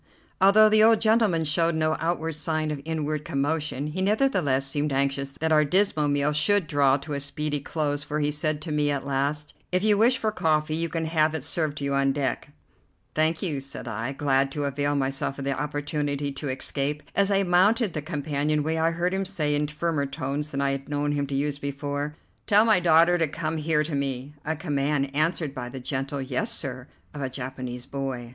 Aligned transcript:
Although 0.41 0.69
the 0.69 0.81
old 0.83 0.99
gentleman 0.99 1.43
showed 1.43 1.75
no 1.75 1.95
outward 1.99 2.33
sign 2.33 2.71
of 2.71 2.81
inward 2.85 3.23
commotion, 3.23 3.85
he 3.85 4.01
nevertheless 4.01 4.65
seemed 4.65 4.91
anxious 4.91 5.33
that 5.33 5.51
our 5.51 5.63
dismal 5.63 6.07
meal 6.07 6.33
should 6.33 6.65
draw 6.65 6.97
to 6.97 7.13
a 7.13 7.19
speedy 7.19 7.59
close, 7.59 8.01
for 8.01 8.19
he 8.19 8.31
said 8.31 8.63
to 8.63 8.71
me 8.71 8.89
at 8.89 9.05
last: 9.05 9.53
"If 9.71 9.83
you 9.83 9.99
wish 9.99 10.17
for 10.17 10.31
coffee, 10.31 10.73
you 10.73 10.89
can 10.89 11.05
have 11.05 11.35
it 11.35 11.43
served 11.43 11.77
to 11.77 11.83
you 11.83 11.93
on 11.93 12.13
deck." 12.13 12.49
"Thank 13.13 13.43
you," 13.43 13.61
said 13.61 13.87
I, 13.87 14.11
glad 14.13 14.51
to 14.53 14.63
avail 14.63 14.95
myself 14.95 15.37
of 15.37 15.45
the 15.45 15.53
opportunity 15.53 16.31
to 16.31 16.49
escape. 16.49 17.03
As 17.15 17.29
I 17.29 17.43
mounted 17.43 17.93
the 17.93 18.01
companion 18.01 18.63
way 18.63 18.79
I 18.79 18.89
heard 18.89 19.13
him 19.13 19.23
say 19.23 19.53
in 19.53 19.67
firmer 19.67 20.07
tones 20.07 20.49
than 20.49 20.61
I 20.61 20.71
had 20.71 20.89
known 20.89 21.11
him 21.11 21.27
to 21.27 21.35
use 21.35 21.59
before: 21.59 22.15
"Tell 22.47 22.65
my 22.65 22.79
daughter 22.79 23.19
to 23.19 23.27
come 23.27 23.57
here 23.57 23.83
to 23.83 23.93
me," 23.93 24.33
a 24.43 24.55
command 24.55 25.15
answered 25.15 25.53
by 25.53 25.69
the 25.69 25.79
gentle 25.79 26.19
"Yes, 26.23 26.51
sir," 26.51 26.87
of 27.13 27.19
the 27.21 27.29
Japanese 27.29 27.85
boy. 27.85 28.29